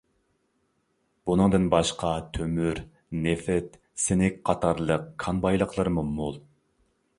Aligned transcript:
بۇنىڭدىن 1.29 1.67
باشقا 1.73 2.13
تۆمۈر، 2.37 2.81
نېفىت، 3.27 3.79
سىنك 4.07 4.41
قاتارلىق 4.51 5.07
كان 5.27 5.45
بايلىقلىرىمۇ 5.47 6.09
مول. 6.19 6.45